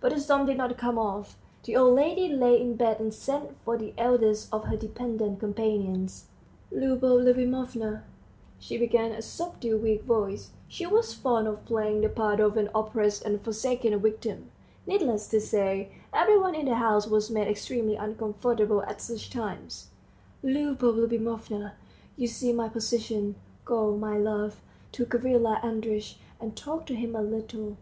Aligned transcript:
But 0.00 0.14
the 0.14 0.18
storm 0.22 0.46
did 0.46 0.56
not 0.56 0.78
come 0.78 0.96
off. 0.98 1.36
The 1.64 1.76
old 1.76 1.96
lady 1.96 2.30
lay 2.30 2.58
in 2.58 2.76
bed 2.76 2.98
and 2.98 3.12
sent 3.12 3.58
for 3.62 3.76
the 3.76 3.92
eldest 3.98 4.48
of 4.50 4.64
her 4.64 4.74
dependent 4.78 5.38
companions. 5.38 6.28
"Liubov 6.72 7.20
Liubimovna," 7.22 8.00
she 8.58 8.78
began 8.78 9.10
in 9.10 9.16
a 9.18 9.20
subdued 9.20 9.82
weak 9.82 10.02
voice 10.04 10.52
she 10.66 10.86
was 10.86 11.12
fond 11.12 11.46
of 11.46 11.66
playing 11.66 12.00
the 12.00 12.08
part 12.08 12.40
of 12.40 12.56
an 12.56 12.70
oppressed 12.74 13.22
and 13.26 13.42
forsaken 13.42 13.98
victim; 14.00 14.50
needless 14.86 15.28
to 15.28 15.42
say, 15.42 15.90
every 16.10 16.38
one 16.38 16.54
in 16.54 16.64
the 16.64 16.76
house 16.76 17.06
was 17.06 17.30
made 17.30 17.46
extremely 17.46 17.96
uncomfortable 17.96 18.82
at 18.84 19.02
such 19.02 19.28
times 19.28 19.88
"Liubov 20.42 20.96
Liubimovna, 20.96 21.72
you 22.16 22.26
see 22.26 22.50
my 22.50 22.70
position; 22.70 23.34
go, 23.66 23.94
my 23.94 24.16
love, 24.16 24.62
to 24.92 25.04
Gavrila 25.04 25.60
Andreitch, 25.62 26.16
and 26.40 26.56
talk 26.56 26.86
to 26.86 26.94
him 26.94 27.14
a 27.14 27.20
little. 27.20 27.76